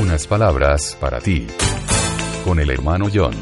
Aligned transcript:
Unas 0.00 0.26
palabras 0.26 0.94
para 1.00 1.20
ti. 1.20 1.46
Con 2.44 2.60
el 2.60 2.70
hermano 2.70 3.06
John. 3.12 3.32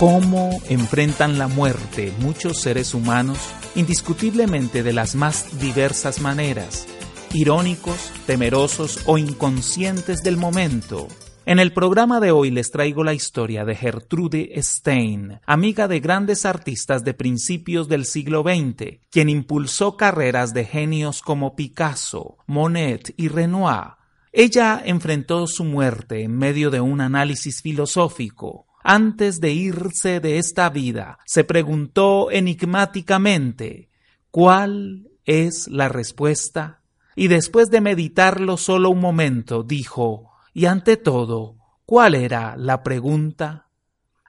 ¿Cómo 0.00 0.60
enfrentan 0.68 1.38
la 1.38 1.46
muerte 1.46 2.12
muchos 2.18 2.60
seres 2.60 2.92
humanos? 2.92 3.38
Indiscutiblemente 3.76 4.82
de 4.82 4.92
las 4.92 5.14
más 5.14 5.60
diversas 5.60 6.20
maneras, 6.20 6.88
irónicos, 7.32 8.10
temerosos 8.26 9.02
o 9.06 9.16
inconscientes 9.16 10.24
del 10.24 10.36
momento. 10.36 11.06
En 11.46 11.58
el 11.58 11.74
programa 11.74 12.20
de 12.20 12.30
hoy 12.30 12.50
les 12.50 12.70
traigo 12.70 13.04
la 13.04 13.12
historia 13.12 13.66
de 13.66 13.74
Gertrude 13.74 14.50
Stein, 14.62 15.40
amiga 15.44 15.88
de 15.88 16.00
grandes 16.00 16.46
artistas 16.46 17.04
de 17.04 17.12
principios 17.12 17.86
del 17.86 18.06
siglo 18.06 18.42
XX, 18.42 19.00
quien 19.10 19.28
impulsó 19.28 19.98
carreras 19.98 20.54
de 20.54 20.64
genios 20.64 21.20
como 21.20 21.54
Picasso, 21.54 22.38
Monet 22.46 23.12
y 23.18 23.28
Renoir. 23.28 23.96
Ella 24.32 24.80
enfrentó 24.86 25.46
su 25.46 25.64
muerte 25.64 26.22
en 26.22 26.34
medio 26.34 26.70
de 26.70 26.80
un 26.80 27.02
análisis 27.02 27.60
filosófico. 27.60 28.66
Antes 28.82 29.38
de 29.38 29.52
irse 29.52 30.20
de 30.20 30.38
esta 30.38 30.70
vida, 30.70 31.18
se 31.26 31.44
preguntó 31.44 32.30
enigmáticamente 32.30 33.90
¿Cuál 34.30 35.10
es 35.26 35.68
la 35.68 35.90
respuesta? 35.90 36.80
Y 37.14 37.28
después 37.28 37.68
de 37.68 37.82
meditarlo 37.82 38.56
solo 38.56 38.88
un 38.88 39.00
momento, 39.00 39.62
dijo 39.62 40.33
y 40.54 40.66
ante 40.66 40.96
todo, 40.96 41.56
¿cuál 41.84 42.14
era 42.14 42.56
la 42.56 42.84
pregunta? 42.84 43.68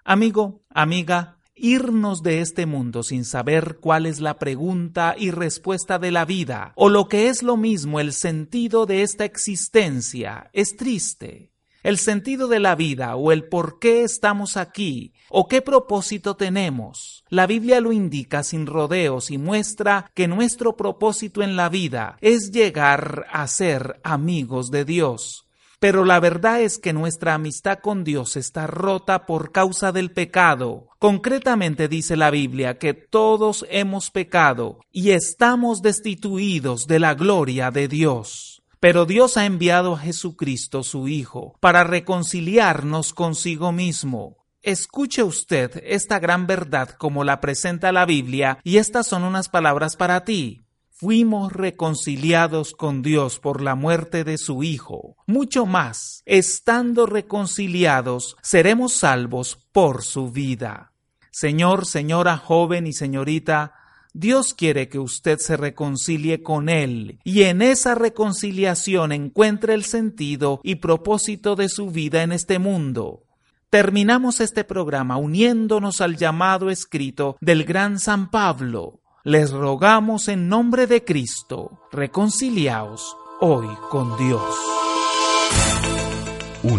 Amigo, 0.03 0.63
amiga, 0.71 1.37
irnos 1.55 2.23
de 2.23 2.41
este 2.41 2.65
mundo 2.65 3.03
sin 3.03 3.25
saber 3.25 3.77
cuál 3.79 4.07
es 4.07 4.19
la 4.19 4.39
pregunta 4.39 5.15
y 5.17 5.29
respuesta 5.29 5.99
de 5.99 6.11
la 6.11 6.25
vida, 6.25 6.73
o 6.75 6.89
lo 6.89 7.07
que 7.07 7.29
es 7.29 7.43
lo 7.43 7.57
mismo 7.57 7.99
el 7.99 8.11
sentido 8.11 8.87
de 8.87 9.03
esta 9.03 9.23
existencia, 9.23 10.49
es 10.51 10.75
triste. 10.75 11.51
El 11.83 11.99
sentido 11.99 12.47
de 12.47 12.59
la 12.59 12.73
vida 12.73 13.15
o 13.15 13.31
el 13.31 13.47
por 13.47 13.77
qué 13.77 14.01
estamos 14.01 14.57
aquí 14.57 15.13
o 15.29 15.47
qué 15.47 15.61
propósito 15.61 16.35
tenemos. 16.35 17.23
La 17.29 17.45
Biblia 17.45 17.79
lo 17.79 17.91
indica 17.91 18.41
sin 18.41 18.65
rodeos 18.65 19.29
y 19.29 19.37
muestra 19.37 20.09
que 20.15 20.27
nuestro 20.27 20.75
propósito 20.75 21.43
en 21.43 21.55
la 21.55 21.69
vida 21.69 22.17
es 22.21 22.49
llegar 22.49 23.27
a 23.31 23.45
ser 23.45 23.99
amigos 24.03 24.71
de 24.71 24.83
Dios. 24.83 25.44
Pero 25.79 26.05
la 26.05 26.19
verdad 26.19 26.61
es 26.61 26.77
que 26.77 26.93
nuestra 26.93 27.33
amistad 27.33 27.79
con 27.79 28.03
Dios 28.03 28.35
está 28.35 28.67
rota 28.67 29.25
por 29.25 29.51
causa 29.51 29.91
del 29.91 30.11
pecado. 30.11 30.87
Concretamente 30.99 31.87
dice 31.87 32.15
la 32.15 32.31
Biblia 32.31 32.77
que 32.77 32.93
todos 32.93 33.65
hemos 33.69 34.11
pecado 34.11 34.79
y 34.91 35.11
estamos 35.11 35.81
destituidos 35.81 36.87
de 36.87 36.99
la 36.99 37.13
gloria 37.13 37.71
de 37.71 37.87
Dios. 37.87 38.63
Pero 38.79 39.05
Dios 39.05 39.37
ha 39.37 39.45
enviado 39.45 39.95
a 39.95 39.99
Jesucristo 39.99 40.83
su 40.83 41.07
Hijo 41.07 41.57
para 41.59 41.83
reconciliarnos 41.83 43.13
consigo 43.13 43.71
mismo. 43.71 44.37
Escuche 44.61 45.23
usted 45.23 45.81
esta 45.85 46.19
gran 46.19 46.47
verdad 46.47 46.89
como 46.89 47.23
la 47.23 47.39
presenta 47.39 47.91
la 47.91 48.05
Biblia 48.05 48.57
y 48.63 48.77
estas 48.77 49.07
son 49.07 49.23
unas 49.23 49.49
palabras 49.49 49.95
para 49.95 50.23
ti 50.23 50.64
fuimos 50.97 51.51
reconciliados 51.51 52.73
con 52.73 53.01
Dios 53.01 53.39
por 53.39 53.61
la 53.61 53.75
muerte 53.75 54.23
de 54.23 54.37
su 54.37 54.63
Hijo. 54.63 55.17
Mucho 55.27 55.65
más, 55.65 56.23
estando 56.25 57.05
reconciliados, 57.05 58.37
seremos 58.41 58.93
salvos 58.93 59.57
por 59.73 60.03
su 60.03 60.31
vida. 60.31 60.93
Señor, 61.31 61.85
señora 61.85 62.37
joven 62.37 62.87
y 62.87 62.93
señorita, 62.93 63.73
Dios 64.13 64.53
quiere 64.53 64.87
que 64.87 64.99
usted 64.99 65.37
se 65.39 65.57
reconcilie 65.57 66.41
con 66.41 66.69
Él 66.69 67.19
y 67.25 67.43
en 67.43 67.61
esa 67.61 67.93
reconciliación 67.95 69.11
encuentre 69.11 69.73
el 69.73 69.83
sentido 69.83 70.61
y 70.63 70.75
propósito 70.75 71.57
de 71.57 71.67
su 71.67 71.91
vida 71.91 72.23
en 72.23 72.31
este 72.31 72.57
mundo. 72.57 73.25
Terminamos 73.69 74.39
este 74.39 74.63
programa 74.63 75.17
uniéndonos 75.17 75.99
al 75.99 76.15
llamado 76.15 76.69
escrito 76.69 77.35
del 77.41 77.65
gran 77.65 77.99
San 77.99 78.31
Pablo 78.31 79.01
les 79.25 79.49
rogamos 79.49 80.27
en 80.27 80.47
nombre 80.49 80.85
de 80.85 81.03
Cristo, 81.03 81.71
reconciliaos 81.91 83.17
hoy 83.41 83.67
con 83.89 84.15
Dios. 84.19 84.43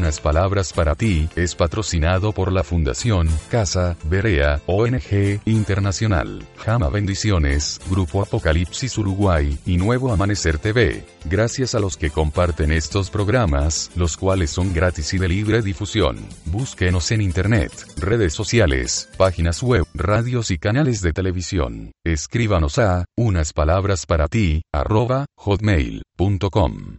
Unas 0.07 0.21
palabras 0.21 0.73
para 0.73 0.95
ti 0.95 1.29
es 1.35 1.57
patrocinado 1.57 2.31
por 2.31 2.53
la 2.53 2.63
Fundación 2.63 3.29
Casa 3.51 3.97
Berea 4.05 4.61
ONG 4.67 5.41
Internacional. 5.47 6.47
Jama 6.59 6.91
Bendiciones, 6.91 7.81
Grupo 7.91 8.23
Apocalipsis 8.23 8.99
Uruguay 8.99 9.59
y 9.67 9.79
Nuevo 9.79 10.13
Amanecer 10.13 10.61
TV. 10.61 11.05
Gracias 11.25 11.75
a 11.75 11.81
los 11.81 11.97
que 11.97 12.11
comparten 12.11 12.71
estos 12.71 13.11
programas, 13.11 13.91
los 13.97 14.17
cuales 14.17 14.51
son 14.51 14.73
gratis 14.73 15.13
y 15.13 15.19
de 15.19 15.27
libre 15.27 15.61
difusión. 15.61 16.25
Búsquenos 16.45 17.11
en 17.11 17.21
Internet, 17.21 17.73
redes 17.97 18.33
sociales, 18.33 19.09
páginas 19.17 19.61
web, 19.61 19.87
radios 19.93 20.53
y 20.53 20.59
canales 20.59 21.03
de 21.03 21.15
televisión. 21.15 21.91
Escríbanos 22.05 22.79
a 22.79 23.07
unas 23.17 23.53
palabras 23.53 24.07
para 24.07 24.29
ti, 24.29 24.63
arroba 24.73 25.27
hotmail.com. 25.37 26.99